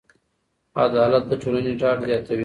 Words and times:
عدالت 0.85 1.23
د 1.27 1.33
ټولنې 1.41 1.73
ډاډ 1.81 1.97
زیاتوي. 2.07 2.39